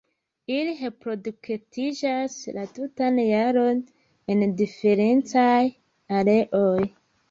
Ili 0.53 0.71
reproduktiĝas 0.79 2.39
la 2.57 2.65
tutan 2.79 3.23
jaron 3.27 3.87
en 4.37 4.45
diferencaj 4.65 5.57
areoj. 6.23 6.79